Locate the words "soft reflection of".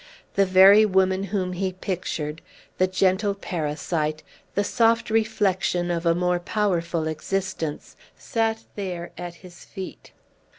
4.63-6.07